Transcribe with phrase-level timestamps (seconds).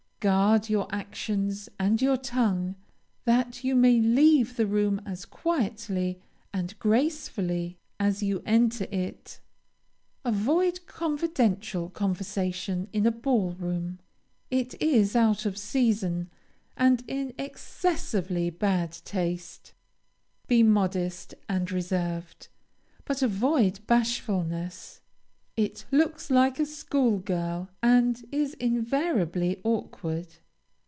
[0.23, 2.75] Guard your actions and your tongue,
[3.25, 6.21] that you may leave the room as quietly
[6.53, 9.39] and gracefully as you enter it.
[10.23, 13.99] Avoid confidential conversation in a ball room.
[14.51, 16.29] It is out of season,
[16.77, 19.73] and in excessively bad taste.
[20.47, 22.47] Be modest and reserved,
[23.05, 24.99] but avoid bashfulness.
[25.57, 30.27] It looks like a school girl, and is invariably awkward.